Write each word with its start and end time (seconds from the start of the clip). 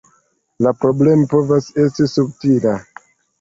La 0.67 0.71
problemo 0.85 1.27
povas 1.33 1.67
esti 1.85 2.09
subtila. 2.15 2.75